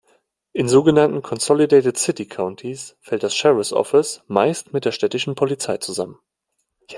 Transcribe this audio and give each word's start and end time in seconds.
In 0.51 0.67
sogenannten 0.67 1.21
Consolidated 1.21 1.95
city-countys 1.95 2.97
fällt 3.01 3.21
das 3.21 3.35
Sheriff's 3.35 3.71
Office 3.71 4.23
meist 4.25 4.73
mit 4.73 4.83
der 4.85 4.93
städtischen 4.93 5.35
Polizei 5.35 5.77
zusammen. 5.77 6.17